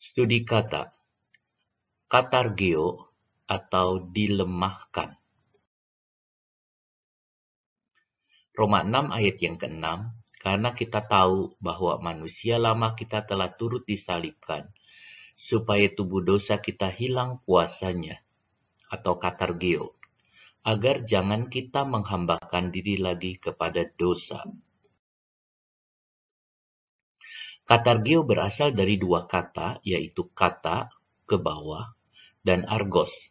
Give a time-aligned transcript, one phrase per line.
[0.00, 0.96] Studi kata
[2.08, 3.12] katargeo
[3.44, 5.12] atau dilemahkan.
[8.56, 9.84] Roma 6 ayat yang ke-6,
[10.40, 14.72] karena kita tahu bahwa manusia lama kita telah turut disalibkan,
[15.36, 18.24] supaya tubuh dosa kita hilang kuasanya,
[18.88, 20.00] atau katargeo,
[20.64, 24.48] agar jangan kita menghambakan diri lagi kepada dosa.
[27.70, 30.90] Katargeo berasal dari dua kata, yaitu kata,
[31.22, 31.94] ke bawah,
[32.42, 33.30] dan argos.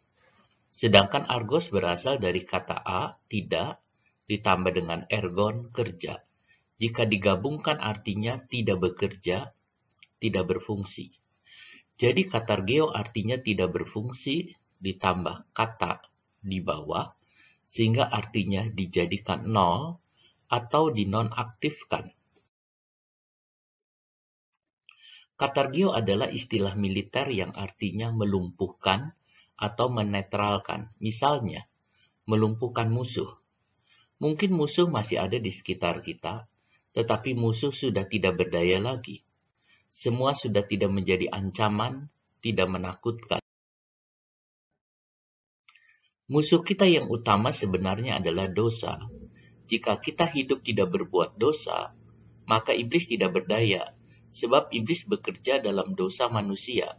[0.72, 3.84] Sedangkan argos berasal dari kata a, tidak,
[4.32, 6.24] ditambah dengan ergon, kerja.
[6.80, 9.52] Jika digabungkan artinya tidak bekerja,
[10.16, 11.12] tidak berfungsi.
[12.00, 16.00] Jadi katargeo artinya tidak berfungsi, ditambah kata
[16.40, 17.12] di bawah,
[17.68, 20.00] sehingga artinya dijadikan nol
[20.48, 22.16] atau dinonaktifkan.
[25.40, 29.16] Katargio adalah istilah militer yang artinya melumpuhkan
[29.56, 30.92] atau menetralkan.
[31.00, 31.64] Misalnya,
[32.28, 33.40] melumpuhkan musuh.
[34.20, 36.44] Mungkin musuh masih ada di sekitar kita,
[36.92, 39.24] tetapi musuh sudah tidak berdaya lagi.
[39.88, 42.12] Semua sudah tidak menjadi ancaman,
[42.44, 43.40] tidak menakutkan.
[46.28, 49.00] Musuh kita yang utama sebenarnya adalah dosa.
[49.72, 51.96] Jika kita hidup tidak berbuat dosa,
[52.44, 53.96] maka iblis tidak berdaya
[54.30, 56.98] sebab iblis bekerja dalam dosa manusia.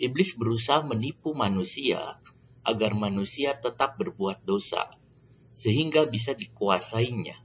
[0.00, 2.16] Iblis berusaha menipu manusia
[2.64, 4.88] agar manusia tetap berbuat dosa,
[5.52, 7.36] sehingga bisa dikuasainya.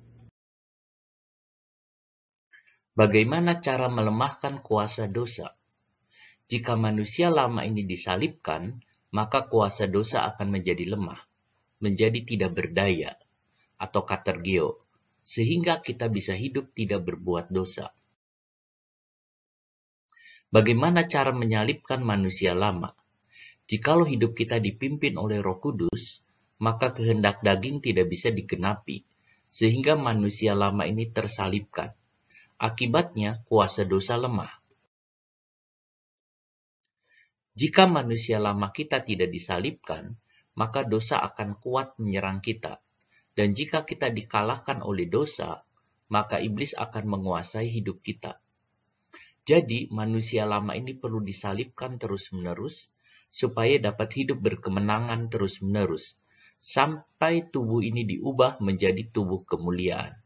[2.95, 5.51] Bagaimana cara melemahkan kuasa dosa?
[6.47, 8.79] Jika manusia lama ini disalibkan,
[9.11, 11.19] maka kuasa dosa akan menjadi lemah,
[11.83, 13.19] menjadi tidak berdaya,
[13.75, 14.79] atau katergeo,
[15.27, 17.91] sehingga kita bisa hidup tidak berbuat dosa.
[20.53, 22.93] Bagaimana cara menyalibkan manusia lama?
[23.65, 26.21] Jikalau hidup kita dipimpin oleh Roh Kudus,
[26.61, 29.01] maka kehendak daging tidak bisa digenapi,
[29.49, 31.91] sehingga manusia lama ini tersalibkan.
[32.61, 34.53] Akibatnya, kuasa dosa lemah.
[37.55, 40.19] Jika manusia lama kita tidak disalibkan,
[40.59, 42.83] maka dosa akan kuat menyerang kita.
[43.35, 45.63] Dan jika kita dikalahkan oleh dosa,
[46.07, 48.39] maka iblis akan menguasai hidup kita.
[49.45, 52.89] Jadi, manusia lama ini perlu disalibkan terus-menerus
[53.29, 56.17] supaya dapat hidup berkemenangan terus-menerus
[56.57, 60.17] sampai tubuh ini diubah menjadi tubuh kemuliaan.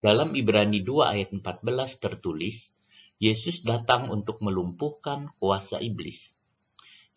[0.00, 2.72] Dalam Ibrani 2 ayat 14 tertulis,
[3.20, 6.32] Yesus datang untuk melumpuhkan kuasa iblis.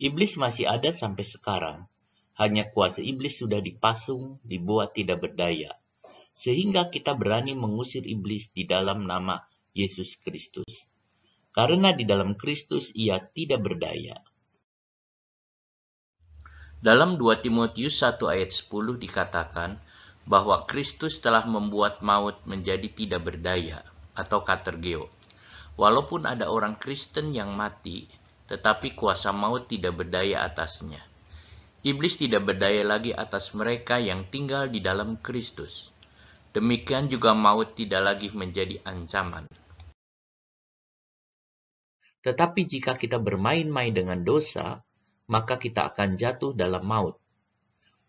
[0.04, 1.88] Iblis masih ada sampai sekarang,
[2.36, 5.80] hanya kuasa iblis sudah dipasung, dibuat tidak berdaya,
[6.36, 10.92] sehingga kita berani mengusir iblis di dalam nama Yesus Kristus.
[11.56, 14.20] Karena di dalam Kristus ia tidak berdaya.
[16.84, 19.80] Dalam 2 Timotius 1 ayat 10 dikatakan
[20.28, 23.80] bahwa Kristus telah membuat maut menjadi tidak berdaya
[24.12, 25.08] atau katergeo.
[25.80, 28.12] Walaupun ada orang Kristen yang mati,
[28.52, 31.00] tetapi kuasa maut tidak berdaya atasnya.
[31.82, 35.96] Iblis tidak berdaya lagi atas mereka yang tinggal di dalam Kristus.
[36.52, 39.48] Demikian juga maut tidak lagi menjadi ancaman.
[42.22, 44.86] Tetapi jika kita bermain-main dengan dosa,
[45.26, 47.18] maka kita akan jatuh dalam maut.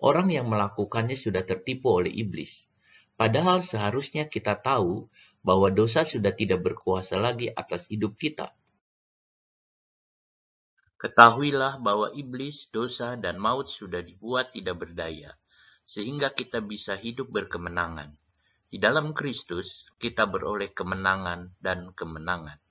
[0.03, 2.69] Orang yang melakukannya sudah tertipu oleh iblis.
[3.15, 5.07] Padahal seharusnya kita tahu
[5.47, 8.51] bahwa dosa sudah tidak berkuasa lagi atas hidup kita.
[11.03, 15.35] Ketahuilah bahwa iblis, dosa, dan maut sudah dibuat tidak berdaya,
[15.83, 18.15] sehingga kita bisa hidup berkemenangan.
[18.71, 22.62] Di dalam Kristus, kita beroleh kemenangan dan kemenangan.